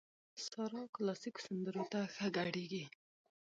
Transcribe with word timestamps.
سارا 0.47 0.81
کلاسيکو 0.95 1.39
سندرو 1.45 1.83
ته 1.91 1.99
ښه 2.13 2.27
ګډېږي. 2.37 2.83